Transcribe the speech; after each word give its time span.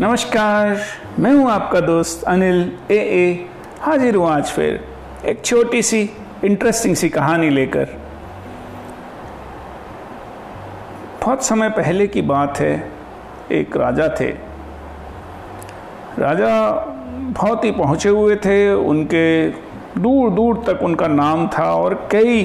नमस्कार, 0.00 0.78
मैं 1.18 1.32
हूँ 1.34 1.50
आपका 1.50 1.80
दोस्त 1.80 2.22
अनिल 2.24 2.60
ए 2.90 2.96
ए 2.96 3.48
हाजिर 3.80 4.14
हूँ 4.14 4.28
आज 4.28 4.50
फिर 4.50 4.84
एक 5.28 5.44
छोटी 5.44 5.80
सी 5.82 5.98
इंटरेस्टिंग 6.44 6.94
सी 6.96 7.08
कहानी 7.08 7.48
लेकर। 7.50 7.88
बहुत 11.22 11.42
समय 11.44 11.68
पहले 11.70 12.06
की 12.06 12.22
बात 12.22 12.58
है, 12.58 12.72
एक 13.52 13.76
राजा 13.76 14.08
थे। 14.20 14.28
राजा 16.18 16.70
बहुत 17.32 17.64
ही 17.64 17.70
पहुँचे 17.70 18.08
हुए 18.08 18.36
थे, 18.36 18.72
उनके 18.74 19.48
दूर 20.00 20.30
दूर 20.30 20.62
तक 20.66 20.82
उनका 20.82 21.06
नाम 21.08 21.46
था 21.48 21.72
और 21.72 21.94
कई 22.12 22.42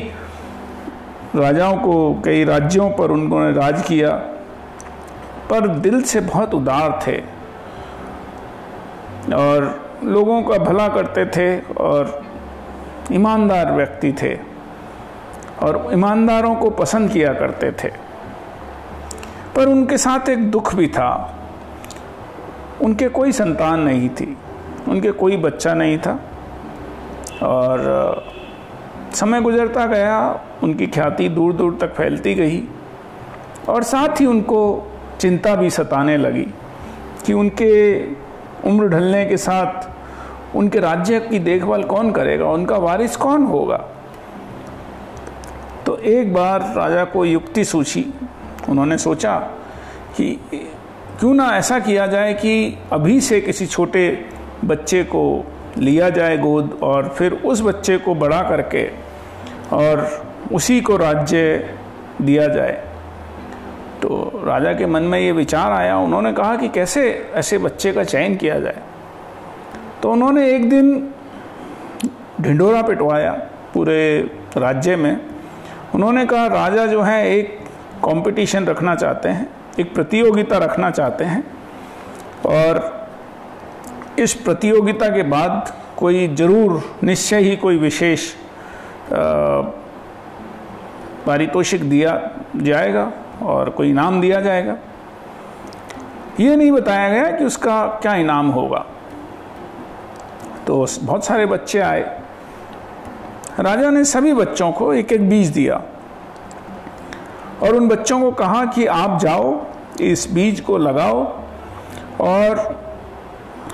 राजाओं 1.35 1.77
को, 1.77 2.21
कई 2.25 2.43
राज्यों 2.43 2.89
पर 2.89 3.11
उन्होंने 3.11 3.51
राज 3.51 3.81
किया, 3.87 4.11
पर 5.49 5.67
दिल 5.79 6.01
से 6.03 6.21
बहुत 6.21 6.53
उदार 6.53 6.99
थे। 7.07 7.34
और 9.33 9.85
लोगों 10.03 10.43
का 10.43 10.57
भला 10.57 10.87
करते 10.87 11.25
थे 11.25 11.61
और 11.61 12.25
ईमानदार 13.11 13.71
व्यक्ति 13.71 14.13
थे 14.21 14.35
और 15.63 15.89
ईमानदारों 15.93 16.55
को 16.55 16.69
पसंद 16.69 17.11
किया 17.11 17.33
करते 17.33 17.71
थे। 17.71 17.87
पर 19.55 19.65
उनके 19.65 19.97
साथ 19.97 20.29
एक 20.29 20.51
दुख 20.51 20.75
भी 20.75 20.87
था। 20.87 21.39
उनके 22.81 23.07
कोई 23.07 23.31
संतान 23.31 23.79
नहीं 23.79 24.09
थी। 24.09 24.37
उनके 24.87 25.11
कोई 25.11 25.37
बच्चा 25.37 25.73
नहीं 25.73 25.97
था। 25.97 26.19
और 27.43 27.79
समय 29.13 29.41
गुजरता 29.41 29.85
गया, 29.85 30.39
उनकी 30.63 30.87
ख्याति 30.87 31.29
दूर 31.29 31.53
दूर 31.53 31.77
तक 31.81 31.93
फैलती 31.93 32.35
गई 32.35 32.63
और 33.69 33.83
साथ 33.83 34.21
ही 34.21 34.25
उनको 34.25 34.91
चिंता 35.19 35.55
भी 35.55 35.69
सताने 35.69 36.17
लगी 36.17 36.47
कि 37.25 37.33
उनके 37.33 38.01
उम्र 38.65 38.87
ढलने 38.87 39.25
के 39.25 39.37
साथ 39.37 40.55
उनके 40.55 40.79
राज्य 40.79 41.19
की 41.19 41.39
देखभाल 41.39 41.83
कौन 41.83 42.11
करेगा? 42.11 42.45
उनका 42.45 42.77
वारिस 42.77 43.17
कौन 43.17 43.43
होगा? 43.43 43.77
तो 45.85 45.97
एक 45.97 46.33
बार 46.33 46.73
राजा 46.75 47.03
को 47.03 47.25
युक्ति 47.25 47.65
सूची 47.65 48.05
उन्होंने 48.69 48.97
सोचा 48.97 49.37
कि 50.17 50.39
क्यों 51.19 51.33
ना 51.33 51.57
ऐसा 51.57 51.79
किया 51.79 52.07
जाए 52.07 52.33
कि 52.33 52.77
अभी 52.91 53.21
से 53.21 53.41
किसी 53.41 53.65
छोटे 53.65 54.25
बच्चे 54.65 55.03
को 55.03 55.45
लिया 55.77 56.09
जाए 56.09 56.37
गोद 56.37 56.79
और 56.83 57.09
फिर 57.09 57.33
उस 57.33 57.61
बच्चे 57.61 57.97
को 57.97 58.15
बड़ा 58.15 58.41
करके 58.41 58.87
और 59.73 60.09
उसी 60.53 60.81
को 60.81 60.97
राज्य 60.97 61.69
दिया 62.21 62.47
जाए। 62.47 62.83
तो 64.05 64.41
राजा 64.45 64.71
के 64.73 64.85
मन 64.85 65.03
में 65.03 65.19
ये 65.19 65.31
विचार 65.31 65.71
आया, 65.71 65.97
उन्होंने 65.97 66.31
कहा 66.33 66.55
कि 66.55 66.67
कैसे 66.69 67.01
ऐसे 67.35 67.57
बच्चे 67.57 67.91
का 67.93 68.03
चयन 68.03 68.35
किया 68.35 68.59
जाए। 68.59 68.81
तो 70.01 70.11
उन्होंने 70.11 70.45
एक 70.49 70.69
दिन 70.69 71.13
ढिंडोरा 72.41 72.81
पिटवाया 72.81 73.31
पूरे 73.73 73.97
राज्य 74.57 74.95
में। 74.95 75.19
उन्होंने 75.95 76.25
कहा, 76.25 76.45
राजा 76.47 76.85
जो 76.85 77.01
है, 77.01 77.31
एक 77.31 77.57
कंपटीशन 78.05 78.65
रखना 78.65 78.95
चाहते 78.95 79.29
हैं, 79.29 79.47
एक 79.79 79.93
प्रतियोगिता 79.95 80.57
रखना 80.57 80.91
चाहते 80.91 81.23
हैं 81.23 81.43
और 82.45 82.83
इस 84.19 84.33
प्रतियोगिता 84.35 85.09
के 85.09 85.23
बाद 85.25 85.73
कोई 85.97 86.27
ज़रूर, 86.35 86.81
निश्चय 87.03 87.39
ही 87.39 87.55
कोई 87.57 87.77
विशेष 87.79 88.33
पारितोषिक 91.25 91.89
दिया 91.89 92.19
जाएगा। 92.57 93.11
और 93.43 93.69
कोई 93.69 93.89
इनाम 93.89 94.21
दिया 94.21 94.41
जाएगा। 94.41 94.77
ये 96.39 96.55
नहीं 96.55 96.71
बताया 96.71 97.09
गया 97.09 97.31
कि 97.31 97.45
उसका 97.45 97.85
क्या 97.85 98.15
इनाम 98.15 98.49
होगा। 98.49 98.85
तो 100.67 100.87
बहुत 101.01 101.25
सारे 101.25 101.45
बच्चे 101.45 101.79
आए। 101.79 102.21
राजा 103.59 103.89
ने 103.89 104.05
सभी 104.05 104.33
बच्चों 104.33 104.71
को 104.71 104.93
एक 104.93 105.11
एक 105.11 105.29
बीज 105.29 105.47
दिया। 105.47 105.81
और 107.63 107.75
उन 107.75 107.87
बच्चों 107.87 108.21
को 108.21 108.31
कहा 108.31 108.65
कि 108.65 108.85
आप 108.85 109.19
जाओ, 109.19 109.65
इस 110.01 110.31
बीज 110.31 110.59
को 110.59 110.77
लगाओ 110.77 111.39
और 112.21 112.83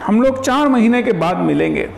हम 0.03 0.21
लोग 0.21 0.43
चार 0.43 0.67
महीने 0.67 1.03
के 1.03 1.11
बाद 1.11 1.37
मिलेंगे। 1.37 1.89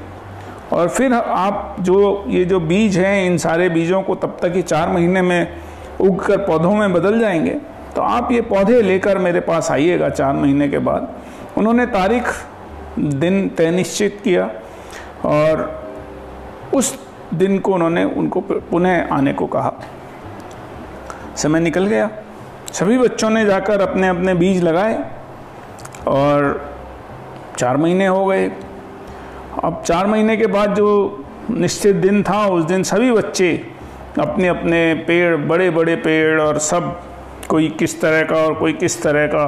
और 0.73 0.89
फिर 0.89 1.13
आप 1.13 1.75
जो, 1.79 2.23
ये 2.27 2.45
जो 2.45 2.59
बीज 2.59 2.97
हैं, 2.97 3.25
इन 3.25 3.38
सारे 3.38 3.69
बीजों 3.69 4.01
को 4.01 4.15
तब 4.15 4.38
तक 4.41 4.53
ही 4.55 4.61
चार 4.61 4.89
महीने 4.89 5.21
में 5.21 5.62
उग 6.03 6.23
कर 6.25 6.37
पौधों 6.37 6.73
में 6.75 6.93
बदल 6.93 7.19
जाएँगे 7.19 7.59
तो 7.95 8.01
आप 8.01 8.31
ये 8.31 8.41
पौधे 8.41 8.81
लेकर 8.81 9.17
मेरे 9.17 9.39
पास 9.39 9.71
आइएगा 9.71 10.09
चार 10.09 10.33
महीने 10.33 10.67
के 10.69 10.77
बाद। 10.77 11.13
उन्होंने 11.57 11.85
तारीख, 11.85 12.33
दिन 12.99 13.47
तय 13.49 13.71
निश्चित 13.71 14.19
किया 14.23 14.49
और 15.25 15.83
उस 16.73 16.97
दिन 17.33 17.59
को 17.59 17.73
उन्होंने 17.73 18.03
उनको 18.03 18.41
पुनः 18.41 19.13
आने 19.13 19.33
को 19.33 19.47
कहा। 19.47 19.73
समय 21.35 21.59
निकल 21.59 21.85
गया। 21.85 22.09
सभी 22.71 22.97
बच्चों 22.97 23.29
ने 23.29 23.45
जाकर 23.45 23.81
अपने 23.81 24.07
अपने 24.07 24.33
बीज 24.33 24.63
लगाए 24.63 24.97
और 26.07 26.61
चार 27.57 27.77
महीने 27.77 28.07
हो 28.07 28.25
गए। 28.25 28.51
अब 29.63 29.83
चार 29.87 30.07
महीने 30.07 30.37
के 30.37 30.47
बाद 30.47 30.75
जो 30.75 31.25
निश्चित 31.49 31.95
दिन 31.95 32.23
था, 32.23 32.45
उस 32.47 32.63
दिन 32.65 32.83
सभी 32.83 33.11
बच्चे 33.11 33.72
अपने 34.19 34.47
अपने 34.47 34.94
पेड़, 35.07 35.35
बड़े 35.38 35.69
बड़े 35.69 35.96
पेड़ 35.96 36.41
और 36.41 36.57
सब, 36.59 37.00
कोई 37.47 37.68
किस 37.69 38.00
तरह 38.01 38.24
का 38.24 38.35
और 38.35 38.53
कोई 38.53 38.74
किस 38.74 39.01
तरह 39.03 39.28
का। 39.28 39.46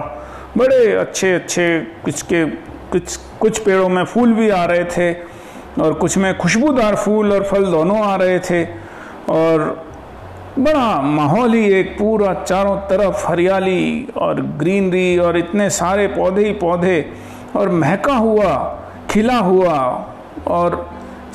बड़े 0.58 0.92
अच्छे 0.94 1.34
अच्छे, 1.34 1.80
कुछ 2.06 2.22
के, 2.22 2.46
कुछ 2.92 3.16
कुछ 3.40 3.60
पेड़ों 3.60 3.90
में 3.90 4.04
फूल 4.06 4.34
भी 4.34 4.50
आ 4.50 4.64
रहे 4.66 4.84
थे 4.86 5.14
और 5.82 5.94
कुछ 5.94 6.18
में 6.18 6.38
खुशबूदार 6.38 6.96
फूल 6.96 7.34
और 7.34 7.44
फल 7.44 7.66
दोनों 7.72 8.00
आ 8.04 8.16
रहे 8.16 8.40
थे 8.40 8.64
और 9.30 9.64
बड़ा 10.60 11.02
माहौल 11.02 11.54
ही 11.54 11.64
एक, 11.74 11.98
पूरा 11.98 12.34
चारों 12.34 12.76
तरफ़ 12.90 13.26
हरियाली 13.28 14.08
और 14.18 14.42
ग्रीनरी 14.60 15.18
और 15.18 15.38
इतने 15.38 15.70
सारे 15.70 16.08
पौधे 16.08 16.46
ही 16.46 16.54
पौधे 16.54 17.00
और 17.56 17.70
महका 17.72 18.16
हुआ, 18.16 18.54
खिला 19.10 19.38
हुआ 19.38 19.78
और 20.48 20.76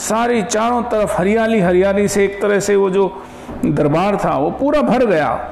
सारी 0.01 0.43
चारों 0.43 0.83
तरफ़ 0.83 1.19
हरियाली 1.19 1.61
हरियाली 1.61 2.09
से 2.09 2.25
एक 2.25 2.43
तरह 2.43 2.61
से 2.61 2.77
वो 2.77 2.91
जो 2.91 3.23
दरबार 3.67 4.17
था, 4.17 4.37
वो 4.37 4.51
पूरा 4.51 4.83
भर 4.83 5.05
गया। 5.05 5.51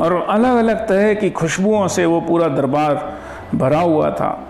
और 0.00 0.26
अलग 0.28 0.56
अलग 0.56 0.88
तरह 0.88 1.14
की 1.14 1.30
खुशबुओं 1.30 1.88
से 1.88 2.04
वो 2.04 2.20
पूरा 2.20 2.48
दरबार 2.48 3.14
भरा 3.54 3.80
हुआ 3.80 4.10
था। 4.10 4.48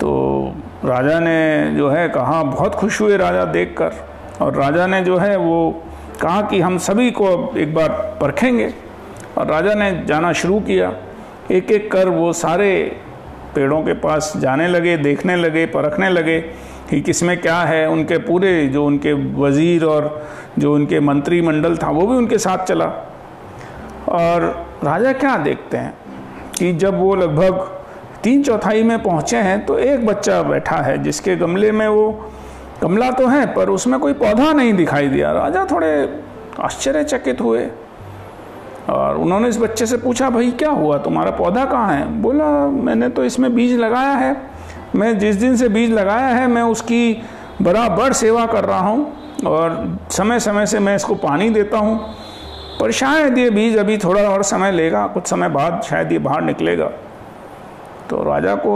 तो 0.00 0.42
राजा 0.84 1.20
ने 1.20 1.72
जो 1.76 1.90
है 1.90 2.08
कहा, 2.08 2.42
बहुत 2.42 2.74
खुश 2.74 3.00
हुए 3.00 3.16
राजा 3.16 3.44
देखकर। 3.44 3.92
और 4.40 4.54
राजा 4.54 4.86
ने 4.86 5.00
जो 5.00 5.16
है 5.16 5.36
वो 5.36 5.82
कहा 6.20 6.42
कि, 6.42 6.60
हम 6.60 6.78
सभी 6.78 7.10
को 7.10 7.54
एक 7.56 7.74
बार 7.74 7.88
परखेंगे। 8.20 8.74
और 9.38 9.46
राजा 9.46 9.74
ने 9.74 10.02
जाना 10.06 10.32
शुरू 10.32 10.60
किया। 10.60 10.92
एक 11.50 11.70
एक 11.70 11.92
कर 11.92 12.08
वो 12.08 12.32
सारे 12.32 12.96
पेड़ों 13.54 13.82
के 13.82 13.92
पास 13.92 14.32
जाने 14.36 14.68
लगे, 14.68 14.96
देखने 14.96 15.36
लगे, 15.36 15.66
परखने 15.66 16.08
लगे। 16.08 16.71
कि 16.90 17.00
किसमें 17.00 17.40
क्या 17.40 17.56
है, 17.56 17.88
उनके 17.88 18.18
पूरे 18.18 18.66
जो 18.68 18.84
उनके 18.86 19.12
वज़ीर 19.12 19.84
और 19.84 20.26
जो 20.58 20.74
उनके 20.74 21.00
मंत्रिमंडल 21.00 21.76
था, 21.76 21.90
वो 21.90 22.06
भी 22.06 22.16
उनके 22.16 22.38
साथ 22.38 22.64
चला। 22.64 22.86
और 24.08 24.42
राजा 24.84 25.12
क्या 25.12 25.36
देखते 25.38 25.76
हैं 25.76 25.94
कि 26.58 26.72
जब 26.72 26.98
वो 26.98 27.14
लगभग 27.14 27.60
तीन 28.22 28.42
चौथाई 28.42 28.82
में 28.82 29.02
पहुँचे 29.02 29.36
हैं 29.36 29.64
तो 29.66 29.78
एक 29.78 30.06
बच्चा 30.06 30.42
बैठा 30.42 30.76
है, 30.76 31.02
जिसके 31.02 31.36
गमले 31.36 31.72
में 31.72 31.86
वो 31.88 32.10
गमला 32.82 33.10
तो 33.10 33.26
है, 33.26 33.46
पर 33.54 33.70
उसमें 33.70 33.98
कोई 34.00 34.12
पौधा 34.12 34.52
नहीं 34.52 34.72
दिखाई 34.72 35.08
दिया। 35.08 35.32
राजा 35.32 35.64
थोड़े 35.70 35.92
आश्चर्यचकित 36.60 37.40
हुए 37.40 37.66
और 38.88 39.16
उन्होंने 39.16 39.48
इस 39.48 39.58
बच्चे 39.58 39.86
से 39.86 39.96
पूछा, 39.96 40.30
भाई, 40.30 40.50
क्या 40.50 40.70
हुआ? 40.70 40.98
तुम्हारा 40.98 41.30
पौधा 41.30 41.64
कहाँ 41.64 41.92
है? 41.94 42.06
बोला, 42.22 42.44
मैंने 42.66 43.08
तो 43.08 43.24
इसमें 43.24 43.54
बीज 43.54 43.78
लगाया 43.78 44.14
है। 44.14 44.34
मैं 44.94 45.18
जिस 45.18 45.36
दिन 45.36 45.56
से 45.56 45.68
बीज 45.68 45.90
लगाया 45.90 46.28
है, 46.28 46.46
मैं 46.46 46.62
उसकी 46.62 47.22
बराबर 47.62 48.12
सेवा 48.14 48.46
कर 48.46 48.64
रहा 48.64 48.80
हूँ 48.80 49.12
और 49.46 49.98
समय 50.12 50.40
समय 50.40 50.66
से 50.66 50.78
मैं 50.78 50.96
इसको 50.96 51.14
पानी 51.16 51.48
देता 51.50 51.78
हूँ। 51.78 51.98
पर 52.80 52.90
शायद 52.92 53.38
ये 53.38 53.48
बीज 53.50 53.76
अभी 53.78 53.96
थोड़ा 53.98 54.22
और 54.22 54.42
समय 54.42 54.72
लेगा, 54.72 55.06
कुछ 55.06 55.26
समय 55.26 55.48
बाद 55.48 55.82
शायद 55.82 56.12
ये 56.12 56.18
बाहर 56.18 56.42
निकलेगा। 56.42 56.90
तो 58.10 58.22
राजा 58.24 58.54
को 58.56 58.72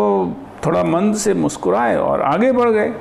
थोड़ा 0.67 0.83
मंद 0.85 1.15
से 1.17 1.35
मुस्कुराए 1.35 1.97
और 1.97 2.23
आगे 2.23 2.51
बढ़ 2.53 2.71
गए। 2.71 2.93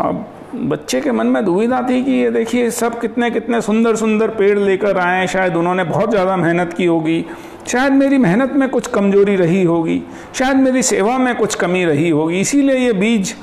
अब 0.00 0.26
बच्चे 0.54 1.00
के 1.00 1.12
मन 1.12 1.26
में 1.26 1.44
दुविधा 1.44 1.80
थी 1.88 2.02
कि 2.04 2.12
ये 2.12 2.30
देखिए, 2.30 2.70
सब 2.70 3.00
कितने 3.00 3.30
कितने 3.30 3.60
सुंदर 3.60 3.96
सुंदर 3.96 4.28
पेड़ 4.30 4.58
लेकर 4.58 4.98
आए 4.98 5.26
शायद 5.26 5.56
उन्होंने 5.56 5.84
बहुत 5.84 6.10
ज़्यादा 6.10 6.36
मेहनत 6.36 6.72
की 6.72 6.86
होगी। 6.86 7.24
शायद 7.68 7.92
मेरी 7.92 8.18
मेहनत 8.18 8.52
में 8.52 8.68
कुछ 8.68 8.86
कमज़ोरी 8.86 9.36
रही 9.36 9.62
होगी, 9.64 10.02
शायद 10.34 10.56
मेरी 10.56 10.82
सेवा 10.82 11.16
में 11.18 11.34
कुछ 11.36 11.54
कमी 11.54 11.84
रही 11.84 12.08
होगी, 12.10 12.40
इसीलिए 12.40 12.76
ये 12.76 12.92
बीज 12.92 13.34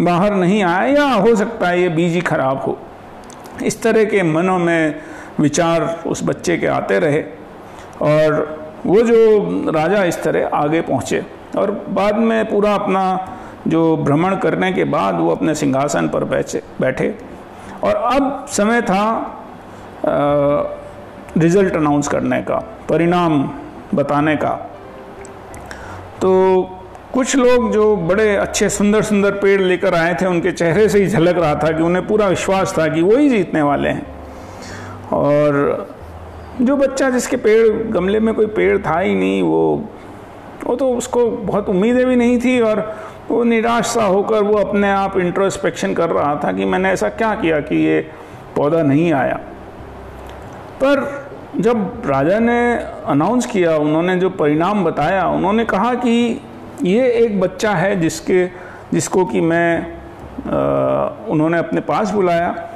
बाहर 0.00 0.34
नहीं 0.34 0.62
आया 0.62 0.84
या 0.94 1.12
हो 1.14 1.34
सकता 1.36 1.68
है 1.68 1.80
ये 1.82 1.88
बीज 1.88 2.14
ही 2.14 2.20
खराब 2.20 2.60
हो। 2.60 2.78
इस 3.64 3.82
तरह 3.82 4.04
के 4.04 4.22
मनों 4.22 4.58
में 4.58 5.00
विचार 5.40 5.84
उस 6.06 6.22
बच्चे 6.24 6.56
के 6.58 6.66
आते 6.66 6.98
रहे 6.98 7.22
और 8.02 8.56
वो 8.86 9.02
जो 9.02 9.70
राजा 9.70 10.02
इस 10.04 10.22
तरह 10.22 10.56
आगे 10.56 10.80
पहुँचे 10.80 11.24
और 11.58 11.70
बाद 11.90 12.16
में 12.16 12.44
पूरा 12.50 12.74
अपना 12.74 13.04
जो 13.68 13.96
भ्रमण 13.96 14.36
करने 14.36 14.72
के 14.72 14.84
बाद 14.86 15.14
वो 15.14 15.30
अपने 15.30 15.54
सिंहासन 15.54 16.08
पर 16.08 16.24
बैठे 16.24 16.62
बैठे। 16.80 17.14
और 17.84 17.94
अब 17.94 18.46
समय 18.48 18.82
था 18.82 19.04
रिज़ल्ट 21.38 21.76
अनाउंस 21.76 22.08
करने 22.08 22.40
का, 22.42 22.56
परिणाम 22.88 23.42
बताने 23.94 24.36
का। 24.36 24.50
तो 26.20 26.62
कुछ 27.14 27.36
लोग 27.36 27.72
जो 27.72 27.96
बड़े 27.96 28.36
अच्छे 28.36 28.68
सुंदर 28.68 29.02
सुंदर 29.02 29.30
पेड़ 29.30 29.60
लेकर 29.60 29.94
आए 29.94 30.14
थे, 30.14 30.26
उनके 30.26 30.52
चेहरे 30.52 30.88
से 30.88 30.98
ही 30.98 31.06
झलक 31.06 31.38
रहा 31.38 31.54
था 31.54 31.70
कि 31.72 31.82
उन्हें 31.82 32.06
पूरा 32.06 32.26
विश्वास 32.26 32.78
था 32.78 32.88
कि 32.88 33.02
वो 33.02 33.16
ही 33.16 33.28
जीतने 33.28 33.62
वाले 33.62 33.88
हैं। 33.88 34.06
और 35.12 35.88
जो 36.60 36.76
बच्चा 36.76 37.10
जिसके 37.10 37.36
पेड़, 37.36 37.68
गमले 37.68 38.20
में 38.20 38.34
कोई 38.34 38.46
पेड़ 38.46 38.78
था 38.78 38.98
ही 38.98 39.14
नहीं, 39.14 39.42
वो 39.42 39.88
वो 40.66 40.76
तो 40.76 40.90
उसको 40.94 41.28
बहुत 41.30 41.68
उम्मीदें 41.68 42.06
भी 42.06 42.16
नहीं 42.16 42.38
थी 42.40 42.60
और 42.60 42.80
वो 43.30 43.44
निराश 43.44 43.86
सा 43.86 44.04
होकर 44.04 44.42
वो 44.42 44.58
अपने 44.58 44.90
आप 44.90 45.18
इंट्रोस्पेक्शन 45.18 45.94
कर 45.94 46.10
रहा 46.10 46.40
था 46.44 46.52
कि 46.52 46.64
मैंने 46.64 46.90
ऐसा 46.90 47.08
क्या 47.08 47.34
किया 47.34 47.60
कि 47.60 47.76
ये 47.76 48.00
पौधा 48.56 48.82
नहीं 48.82 49.12
आया। 49.12 49.40
पर 50.82 51.27
जब 51.56 52.02
राजा 52.06 52.38
ने 52.38 52.74
अनाउंस 53.06 53.46
किया 53.46 53.76
उन्होंने 53.76 54.16
जो 54.16 54.30
परिणाम 54.30 54.84
बताया 54.84 55.28
उन्होंने 55.28 55.64
कहा 55.64 55.94
कि 55.94 56.40
ये 56.82 57.10
एक 57.12 57.40
बच्चा 57.40 57.72
है 57.72 58.00
जिसके 58.00 58.46
जिसको 58.92 59.24
कि 59.24 59.40
मैं 59.40 59.82
आ, 59.82 61.26
उन्होंने 61.28 61.58
अपने 61.58 61.80
पास 61.80 62.10
बुलाया 62.10 62.68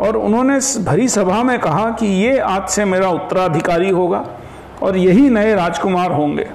और 0.00 0.16
उन्होंने 0.16 0.84
भरी 0.84 1.08
सभा 1.08 1.42
में 1.42 1.58
कहा 1.58 1.90
कि 1.90 2.06
ये 2.06 2.38
आज 2.38 2.68
से 2.68 2.84
मेरा 2.84 3.10
उत्तराधिकारी 3.10 3.90
होगा 3.90 4.26
और 4.82 4.96
यही 4.96 5.30
नए 5.30 5.54
राजकुमार 5.54 6.12
होंगे। 6.12 6.46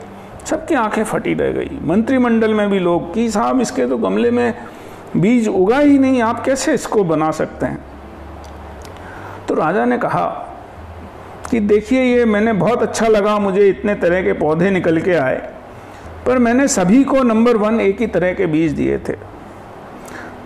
सबकी 0.45 0.75
आँखें 0.75 1.03
फटी 1.03 1.33
रह 1.33 1.51
गई। 1.51 1.79
मंत्रिमंडल 1.83 2.53
में 2.53 2.69
भी 2.69 2.79
लोग 2.79 3.13
कि 3.13 3.29
साहब 3.31 3.61
इसके 3.61 3.87
तो 3.87 3.97
गमले 3.97 4.31
में 4.31 4.53
बीज 5.17 5.47
उगा 5.47 5.79
ही 5.79 5.99
नहीं 5.99 6.21
आप 6.21 6.45
कैसे 6.45 6.73
इसको 6.73 7.03
बना 7.03 7.31
सकते 7.31 7.65
हैं? 7.65 7.85
तो 9.47 9.55
राजा 9.55 9.85
ने 9.85 9.97
कहा 9.97 10.49
कि 11.53 11.59
देखिए 11.59 12.03
ये 12.03 12.25
मैंने 12.25 12.53
बहुत 12.53 12.81
अच्छा 12.81 13.07
लगा, 13.07 13.39
मुझे 13.39 13.69
इतने 13.69 13.95
तरह 13.95 14.23
के 14.23 14.33
पौधे 14.33 14.69
निकल 14.71 15.01
के 15.01 15.13
आए। 15.13 15.49
पर 16.25 16.37
मैंने 16.37 16.67
सभी 16.67 17.03
को 17.03 17.23
नंबर 17.23 17.57
वन 17.57 17.81
एक 17.81 18.01
ही 18.01 18.07
तरह 18.07 18.33
के 18.33 18.45
बीज 18.45 18.71
दिए 18.71 18.97
थे। 18.97 19.13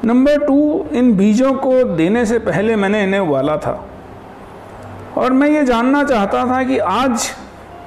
नंबर 0.06 0.45
टू, 0.45 0.88
इन 0.94 1.18
बीजों 1.18 1.54
को 1.54 1.83
देने 1.83 2.25
से 2.25 2.39
पहले 2.39 2.75
मैंने 2.75 3.04
इन्हें 3.04 3.21
उबाला 3.21 3.57
था। 3.57 3.89
और 5.18 5.31
मैं 5.31 5.50
ये 5.50 5.63
जानना 5.63 6.04
चाहता 6.04 6.45
था 6.45 6.63
कि 6.63 6.77
आज 6.77 7.30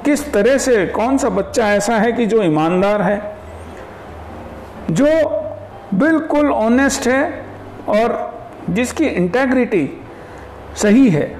किस 0.04 0.32
तरह 0.32 0.58
से, 0.58 0.86
कौन 0.86 1.18
सा 1.18 1.28
बच्चा 1.28 1.72
ऐसा 1.72 1.96
है 1.96 2.12
कि 2.12 2.26
जो 2.26 2.42
ईमानदार 2.42 3.02
है, 3.02 3.36
जो 4.90 5.06
बिल्कुल 5.94 6.50
ऑनेस्ट 6.50 7.08
है 7.08 7.44
और 7.88 8.38
जिसकी 8.70 9.06
इंटेग्रिटी 9.06 10.00
सही 10.76 11.10
है। 11.10 11.39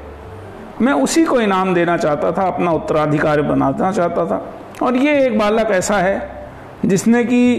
मैं 0.82 0.92
उसी 0.92 1.24
को 1.24 1.40
इनाम 1.40 1.74
देना 1.74 1.96
चाहता 1.96 2.32
था, 2.32 2.46
अपना 2.46 2.72
उत्तराधिकारी 2.72 3.42
बनाना 3.42 3.90
चाहता 3.92 4.24
था। 4.26 4.54
और 4.82 4.96
ये 4.96 5.26
एक 5.26 5.38
बालक 5.38 5.70
ऐसा 5.70 5.96
है 5.96 6.48
जिसने 6.84 7.24
कि, 7.24 7.56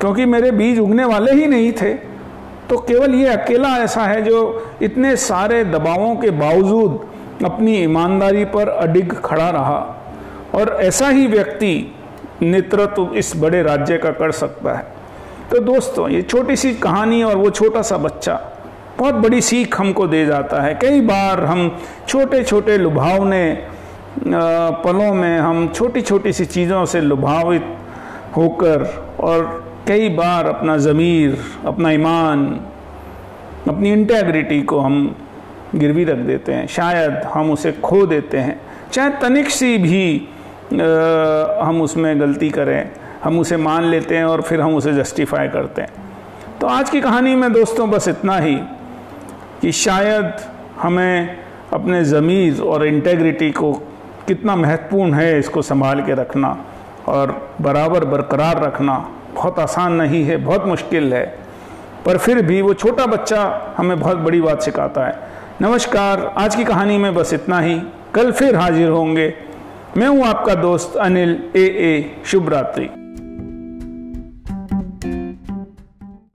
क्योंकि 0.00 0.24
मेरे 0.24 0.50
बीज 0.50 0.78
उगने 0.78 1.04
वाले 1.04 1.32
ही 1.32 1.46
नहीं 1.46 1.72
थे 1.72 1.92
तो 2.70 2.78
केवल 2.78 3.14
ये 3.14 3.28
अकेला 3.28 3.68
ऐसा 3.78 4.02
है 4.02 4.22
जो 4.22 4.38
इतने 4.82 5.16
सारे 5.16 5.64
दबावों 5.64 6.14
के 6.16 6.30
बावजूद 6.30 7.44
अपनी 7.44 7.76
ईमानदारी 7.76 8.44
पर 8.44 8.68
अडिग 8.68 9.12
खड़ा 9.14 9.48
रहा। 9.50 9.78
और 10.54 10.76
ऐसा 10.80 11.08
ही 11.08 11.26
व्यक्ति 11.26 11.94
नेतृत्व 12.42 13.14
इस 13.14 13.32
बड़े 13.36 13.62
राज्य 13.62 13.98
का 13.98 14.10
कर 14.10 14.30
सकता 14.30 14.74
है। 14.74 14.84
तो 15.50 15.58
दोस्तों, 15.58 16.08
ये 16.08 16.22
छोटी 16.22 16.56
सी 16.56 16.74
कहानी 16.74 17.22
और 17.22 17.36
वो 17.36 17.50
छोटा 17.50 17.82
सा 17.82 17.96
बच्चा 17.96 18.34
बहुत 19.02 19.14
बड़ी 19.14 19.40
सीख 19.40 19.78
हमको 19.80 20.06
दे 20.06 20.24
जाता 20.26 20.60
है। 20.62 20.74
कई 20.74 21.00
बार 21.02 21.44
हम 21.44 21.60
छोटे 22.08 22.42
छोटे 22.44 22.76
लुभावने 22.78 23.44
पलों 24.84 25.12
में 25.14 25.38
हम 25.38 25.68
छोटी 25.68 26.00
छोटी 26.02 26.32
सी 26.32 26.44
चीज़ों 26.46 26.84
से 26.86 27.00
लुभावित 27.00 27.64
होकर 28.36 28.84
और 29.20 29.46
कई 29.88 30.08
बार 30.08 30.46
अपना 30.46 30.76
ज़मीर 30.76 31.36
अपना 31.66 31.90
ईमान 31.90 32.44
अपनी 33.68 33.92
इंटेग्रिटी 33.92 34.60
को 34.62 34.78
हम 34.80 35.14
गिरवी 35.74 36.04
रख 36.04 36.18
देते 36.18 36.52
हैं। 36.52 36.66
शायद 36.66 37.16
हम 37.34 37.50
उसे 37.50 37.72
खो 37.82 38.04
देते 38.06 38.38
हैं। 38.38 38.60
चाहे 38.92 39.10
तनिक 39.20 39.50
सी 39.50 39.76
भी 39.78 40.04
आ, 40.72 41.64
हम 41.64 41.80
उसमें 41.82 42.20
गलती 42.20 42.50
करें 42.50 42.90
हम 43.24 43.38
उसे 43.38 43.56
मान 43.56 43.84
लेते 43.84 44.16
हैं 44.16 44.24
और 44.24 44.42
फिर 44.42 44.60
हम 44.60 44.74
उसे 44.74 44.92
जस्टिफाई 44.94 45.48
करते 45.48 45.82
हैं। 45.82 45.90
तो 46.60 46.66
आज 46.66 46.90
की 46.90 47.00
कहानी 47.00 47.34
में 47.34 47.52
दोस्तों 47.52 47.90
बस 47.90 48.08
इतना 48.08 48.38
ही। 48.38 48.56
कि 49.62 49.72
शायद 49.72 50.32
हमें 50.80 51.38
अपने 51.72 52.04
ज़मीर 52.04 52.60
और 52.60 52.86
इंटेग्रिटी 52.86 53.50
को 53.50 53.72
कितना 54.28 54.56
महत्वपूर्ण 54.56 55.14
है 55.14 55.38
इसको 55.38 55.62
संभाल 55.62 56.00
के 56.00 56.14
रखना 56.14 56.56
और 57.08 57.54
बराबर 57.60 58.04
बरकरार 58.04 58.62
रखना 58.62 58.96
बहुत 59.34 59.58
आसान 59.58 59.92
नहीं 59.92 60.24
है, 60.24 60.36
बहुत 60.36 60.66
मुश्किल 60.66 61.12
है। 61.14 61.24
पर 62.06 62.18
फिर 62.18 62.42
भी 62.42 62.60
वो 62.62 62.74
छोटा 62.74 63.06
बच्चा 63.06 63.74
हमें 63.76 64.00
बहुत 64.00 64.16
बड़ी 64.16 64.40
बात 64.40 64.62
सिखाता 64.62 65.06
है। 65.06 65.14
नमस्कार, 65.60 66.34
आज 66.38 66.56
की 66.56 66.64
कहानी 66.64 66.98
में 66.98 67.14
बस 67.14 67.32
इतना 67.34 67.60
ही। 67.60 67.80
कल 68.14 68.32
फिर 68.32 68.56
हाजिर 68.56 68.88
होंगे। 68.88 69.32
मैं 69.96 70.08
हूँ 70.08 70.24
आपका 70.24 70.54
दोस्त 70.54 70.96
अनिल 70.96 71.38
ए 71.56 71.64
ए 71.64 72.22
शुभ 72.26 72.48
रात्रि 72.48 72.88